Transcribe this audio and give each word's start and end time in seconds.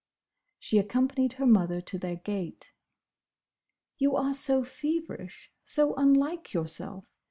She 0.57 0.79
accompanied 0.79 1.33
her 1.33 1.45
mother 1.45 1.79
to 1.79 1.99
their 1.99 2.15
gate. 2.15 2.73
"You 3.99 4.15
are 4.15 4.33
so 4.33 4.63
feverish—so 4.63 5.93
unlike 5.93 6.53
yourself—! 6.55 7.19